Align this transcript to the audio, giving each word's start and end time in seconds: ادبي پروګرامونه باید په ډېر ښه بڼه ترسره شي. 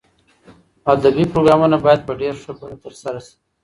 ادبي 0.93 1.25
پروګرامونه 1.33 1.77
باید 1.85 2.01
په 2.07 2.13
ډېر 2.21 2.33
ښه 2.41 2.51
بڼه 2.59 2.77
ترسره 2.83 3.19
شي. 3.25 3.33